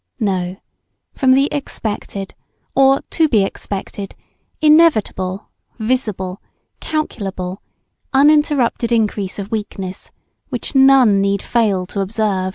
[0.19, 0.57] No,
[1.13, 2.33] from the unexpected,
[2.73, 4.15] or to be expected,
[4.59, 6.41] inevitable, visible,
[6.79, 7.61] calculable,
[8.11, 10.09] uninterrupted increase of weakness,
[10.49, 12.49] which none need fail to observe.